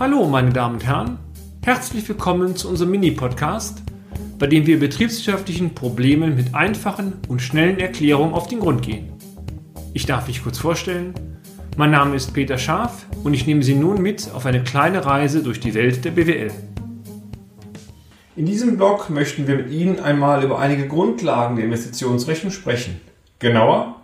[0.00, 1.18] Hallo, meine Damen und Herren.
[1.62, 3.82] Herzlich willkommen zu unserem Mini-Podcast,
[4.38, 9.12] bei dem wir betriebswirtschaftlichen Problemen mit einfachen und schnellen Erklärungen auf den Grund gehen.
[9.92, 11.12] Ich darf mich kurz vorstellen.
[11.76, 15.42] Mein Name ist Peter Scharf und ich nehme Sie nun mit auf eine kleine Reise
[15.42, 16.50] durch die Welt der BWL.
[18.34, 22.98] In diesem Blog möchten wir mit Ihnen einmal über einige Grundlagen der Investitionsrechnung sprechen.
[23.38, 23.96] Genauer,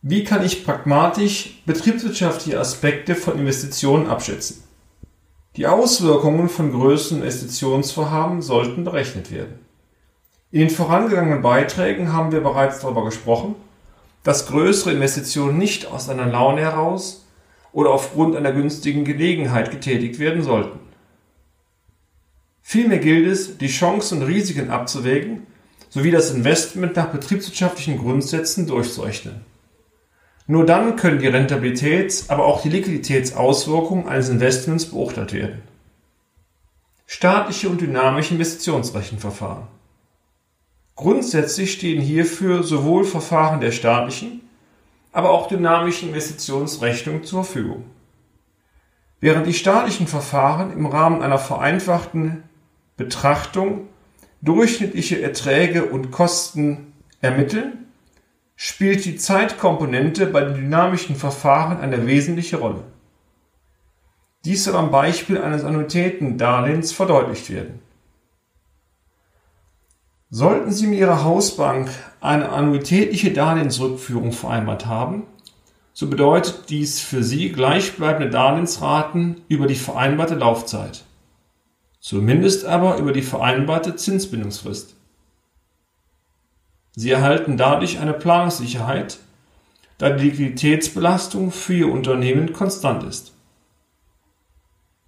[0.00, 4.62] wie kann ich pragmatisch betriebswirtschaftliche Aspekte von Investitionen abschätzen?
[5.56, 9.58] Die Auswirkungen von größeren Investitionsvorhaben sollten berechnet werden.
[10.50, 13.54] In den vorangegangenen Beiträgen haben wir bereits darüber gesprochen,
[14.22, 17.26] dass größere Investitionen nicht aus einer Laune heraus
[17.72, 20.78] oder aufgrund einer günstigen Gelegenheit getätigt werden sollten.
[22.62, 25.46] Vielmehr gilt es, die Chancen und Risiken abzuwägen
[25.90, 29.51] sowie das Investment nach betriebswirtschaftlichen Grundsätzen durchzurechnen.
[30.46, 35.62] Nur dann können die Rentabilitäts-, aber auch die Liquiditätsauswirkungen eines Investments beurteilt werden.
[37.06, 39.66] Staatliche und dynamische Investitionsrechenverfahren.
[40.96, 44.40] Grundsätzlich stehen hierfür sowohl Verfahren der staatlichen,
[45.12, 47.84] aber auch dynamischen Investitionsrechnung zur Verfügung.
[49.20, 52.42] Während die staatlichen Verfahren im Rahmen einer vereinfachten
[52.96, 53.88] Betrachtung
[54.40, 57.91] durchschnittliche Erträge und Kosten ermitteln,
[58.64, 62.84] spielt die Zeitkomponente bei den dynamischen Verfahren eine wesentliche Rolle.
[64.44, 67.80] Dies soll am Beispiel eines Annuitätendarlehens verdeutlicht werden.
[70.30, 71.90] Sollten Sie mit Ihrer Hausbank
[72.20, 75.24] eine annuitätliche Darlehensrückführung vereinbart haben,
[75.92, 81.02] so bedeutet dies für Sie gleichbleibende Darlehensraten über die vereinbarte Laufzeit,
[81.98, 84.94] zumindest aber über die vereinbarte Zinsbindungsfrist.
[86.94, 89.18] Sie erhalten dadurch eine Planungssicherheit,
[89.98, 93.32] da die Liquiditätsbelastung für Ihr Unternehmen konstant ist.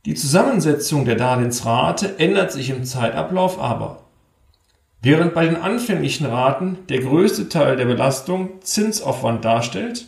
[0.07, 4.03] Die Zusammensetzung der Darlehensrate ändert sich im Zeitablauf aber.
[5.01, 10.07] Während bei den anfänglichen Raten der größte Teil der Belastung Zinsaufwand darstellt,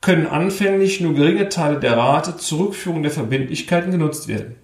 [0.00, 4.56] können anfänglich nur geringe Teile der Rate zur Rückführung der Verbindlichkeiten genutzt werden.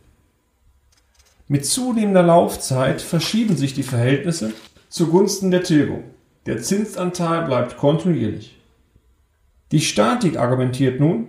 [1.48, 4.52] Mit zunehmender Laufzeit verschieben sich die Verhältnisse
[4.94, 6.04] zugunsten der Tilgung.
[6.46, 8.56] Der Zinsanteil bleibt kontinuierlich.
[9.72, 11.26] Die Statik argumentiert nun,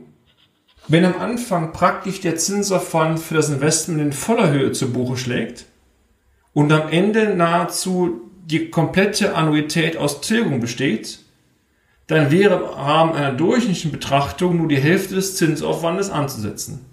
[0.88, 5.66] wenn am Anfang praktisch der Zinsaufwand für das Investment in voller Höhe zu Buche schlägt
[6.54, 11.22] und am Ende nahezu die komplette Annuität aus Tilgung besteht,
[12.06, 16.86] dann wäre im Rahmen einer durchschnittlichen Betrachtung nur die Hälfte des Zinsaufwandes anzusetzen.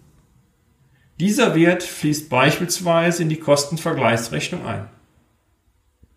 [1.20, 4.88] Dieser Wert fließt beispielsweise in die Kostenvergleichsrechnung ein.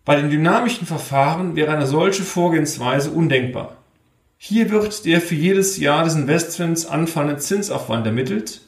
[0.06, 3.76] Bei den dynamischen Verfahren wäre eine solche Vorgehensweise undenkbar.
[4.38, 8.60] Hier wird der für jedes Jahr des Investments anfallende Zinsaufwand ermittelt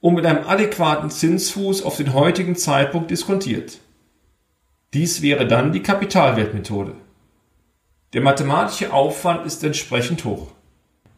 [0.00, 3.78] und mit einem adäquaten Zinsfuß auf den heutigen Zeitpunkt diskontiert.
[4.92, 6.94] Dies wäre dann die Kapitalwertmethode.
[8.12, 10.48] Der mathematische Aufwand ist entsprechend hoch.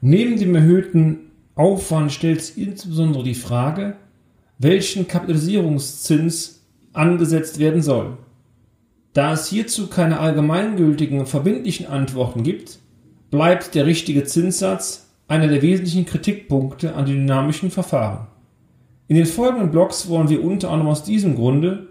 [0.02, 3.96] Neben dem erhöhten Aufwand stellt sich insbesondere die Frage,
[4.58, 6.60] welchen Kapitalisierungszins
[6.92, 8.18] angesetzt werden soll.
[9.12, 12.78] Da es hierzu keine allgemeingültigen und verbindlichen Antworten gibt,
[13.30, 18.26] bleibt der richtige Zinssatz einer der wesentlichen Kritikpunkte an den dynamischen Verfahren.
[19.08, 21.88] In den folgenden Blogs wollen wir unter anderem aus diesem Grunde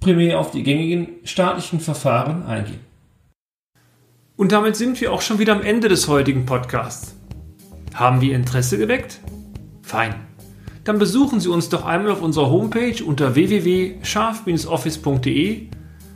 [0.00, 2.80] primär auf die gängigen staatlichen Verfahren eingehen.
[4.36, 7.14] Und damit sind wir auch schon wieder am Ende des heutigen Podcasts.
[7.94, 9.20] Haben wir Interesse geweckt?
[9.82, 10.16] Fein.
[10.82, 15.68] Dann besuchen Sie uns doch einmal auf unserer Homepage unter www.scharf-office.de